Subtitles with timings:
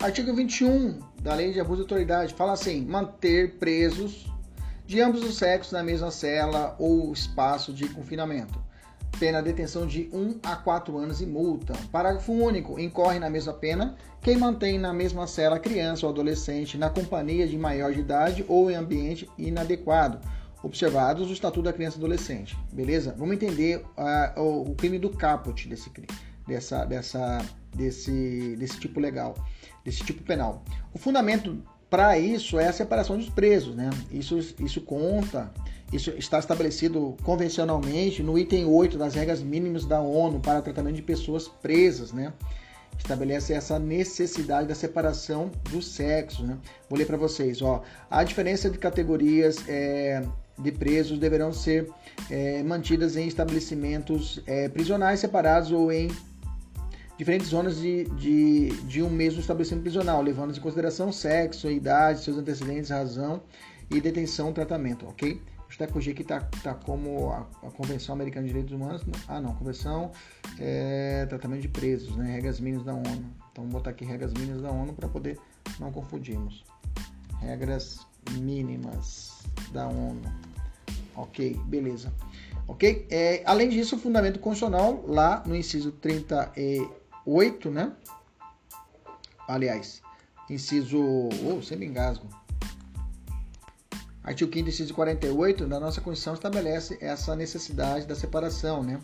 [0.00, 4.26] Artigo 21 da Lei de Abuso de Autoridade fala assim: manter presos
[4.86, 8.58] de ambos os sexos na mesma cela ou espaço de confinamento.
[9.18, 11.74] Pena detenção de 1 a 4 anos e multa.
[11.92, 12.80] Parágrafo único.
[12.80, 17.58] Incorre na mesma pena quem mantém na mesma cela criança ou adolescente na companhia de
[17.58, 20.18] maior de idade ou em ambiente inadequado,
[20.62, 22.56] observados o Estatuto da Criança e Adolescente.
[22.72, 23.14] Beleza?
[23.18, 26.08] Vamos entender uh, o crime do caput desse crime,
[26.50, 29.34] dessa, dessa, desse, desse tipo legal
[29.84, 30.62] desse tipo penal.
[30.92, 33.90] O fundamento para isso é a separação dos presos, né?
[34.10, 35.52] Isso, isso conta,
[35.92, 41.02] isso está estabelecido convencionalmente no item 8 das regras mínimas da ONU para tratamento de
[41.02, 42.32] pessoas presas, né?
[42.96, 46.58] Estabelece essa necessidade da separação do sexo, né?
[46.88, 47.82] Vou ler para vocês, ó.
[48.10, 50.22] A diferença de categorias é,
[50.58, 51.90] de presos deverão ser
[52.30, 56.08] é, mantidas em estabelecimentos é, prisionais separados ou em
[57.20, 62.38] diferentes zonas de, de, de um mesmo estabelecimento prisional, levando em consideração sexo, idade, seus
[62.38, 63.42] antecedentes, razão
[63.90, 65.38] e detenção, tratamento, ok?
[65.74, 69.02] Até corrigir aqui, tá, tá como a, a, Convenção Americana de Direitos Humanos.
[69.28, 70.12] Ah, não, Convenção
[70.58, 72.32] é, Tratamento de Presos, né?
[72.32, 73.24] Regras mínimas da ONU.
[73.52, 75.38] Então, vou botar aqui regras mínimas da ONU para poder
[75.78, 76.64] não confundirmos.
[77.40, 80.22] Regras mínimas da ONU.
[81.14, 82.12] Ok, beleza.
[82.66, 83.06] Ok?
[83.10, 87.92] É, além disso, o fundamento constitucional, lá no inciso 30 e 8, né?
[89.46, 90.00] Aliás,
[90.48, 90.98] inciso.
[90.98, 92.26] Oh, sempre engasgo.
[94.22, 99.00] Artigo 5 inciso 48 da nossa Constituição estabelece essa necessidade da separação, né?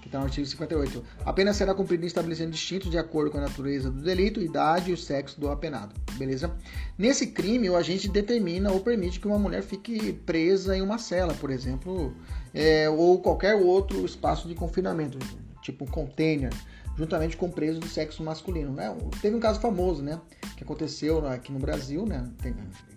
[0.00, 1.04] Que está no artigo 58.
[1.24, 4.90] A pena será cumprida em estabelecimento distintos de acordo com a natureza do delito, idade
[4.90, 5.94] e o sexo do apenado.
[6.12, 6.54] Beleza?
[6.96, 11.34] Nesse crime, o agente determina ou permite que uma mulher fique presa em uma cela,
[11.34, 12.14] por exemplo,
[12.54, 15.18] é, ou qualquer outro espaço de confinamento,
[15.60, 16.52] tipo um container
[16.96, 18.72] juntamente com presos do sexo masculino.
[18.72, 18.96] Né?
[19.20, 20.20] Teve um caso famoso, né?
[20.56, 22.30] Que aconteceu aqui no Brasil, né?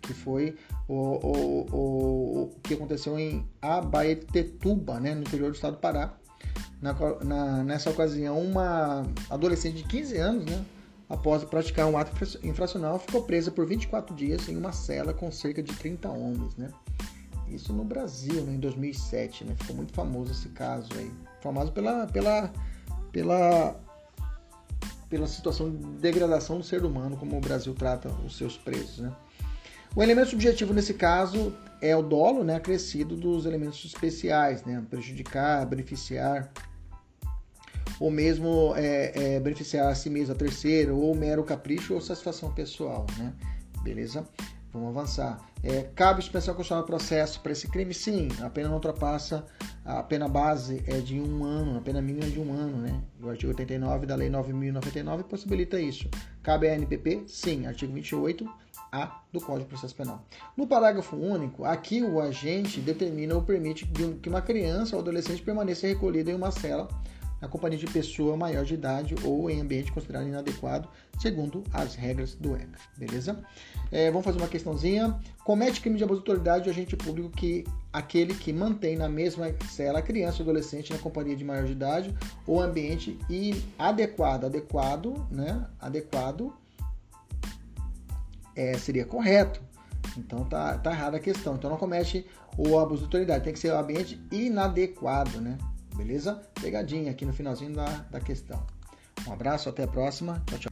[0.00, 0.56] Que foi
[0.88, 5.14] o, o, o, o, que aconteceu em Abaetetuba, né?
[5.14, 6.14] No interior do estado do Pará.
[6.80, 6.94] Na,
[7.24, 10.64] na, nessa ocasião, uma adolescente de 15 anos, né?
[11.08, 12.10] Após praticar um ato
[12.42, 16.70] infracional, ficou presa por 24 dias em uma cela com cerca de 30 homens, né?
[17.48, 19.54] Isso no Brasil, né, em 2007, né?
[19.58, 21.12] Ficou muito famoso esse caso aí.
[21.42, 22.50] Famoso pela, pela
[23.12, 23.76] pela,
[25.08, 28.98] pela situação de degradação do ser humano, como o Brasil trata os seus presos.
[28.98, 29.12] Né?
[29.94, 35.66] O elemento subjetivo nesse caso é o dolo né, acrescido dos elementos especiais, né, prejudicar,
[35.66, 36.50] beneficiar,
[38.00, 42.52] ou mesmo é, é, beneficiar a si mesmo, a terceiro, ou mero capricho ou satisfação
[42.52, 43.06] pessoal.
[43.18, 43.32] Né?
[43.82, 44.26] Beleza?
[44.72, 45.38] Vamos avançar.
[45.62, 47.92] É, cabe constitucional do processo para esse crime?
[47.92, 49.44] Sim, a pena não ultrapassa,
[49.84, 53.02] a pena base é de um ano, a pena mínima é de um ano, né?
[53.22, 56.08] O artigo 89 da Lei 9.099 possibilita isso.
[56.42, 57.24] Cabe a NPP?
[57.26, 60.24] Sim, artigo 28A do Código de Processo Penal.
[60.56, 65.86] No parágrafo único, aqui o agente determina ou permite que uma criança ou adolescente permaneça
[65.86, 66.88] recolhida em uma cela
[67.42, 70.88] na companhia de pessoa maior de idade ou em ambiente considerado inadequado,
[71.18, 72.78] segundo as regras do ECA.
[72.96, 73.36] Beleza?
[73.90, 75.18] É, vamos fazer uma questãozinha.
[75.44, 79.52] Comete crime de abuso de autoridade o agente público que aquele que mantém na mesma
[79.68, 82.14] cela a criança ou adolescente na companhia de maior de idade
[82.46, 84.46] ou ambiente inadequado.
[84.46, 85.66] Adequado, né?
[85.80, 86.54] Adequado
[88.54, 89.60] é, seria correto.
[90.16, 91.56] Então tá, tá errada a questão.
[91.56, 92.24] Então não comete
[92.56, 95.58] o abuso de autoridade, tem que ser o ambiente inadequado, né?
[95.94, 96.40] Beleza?
[96.60, 98.64] Pegadinha aqui no finalzinho da, da questão.
[99.26, 100.42] Um abraço, até a próxima.
[100.46, 100.71] Tchau, tchau.